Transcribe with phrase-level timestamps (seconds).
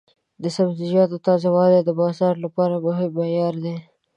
[0.43, 3.75] د سبزیجاتو تازه والی د بازار لپاره مهم معیار دی.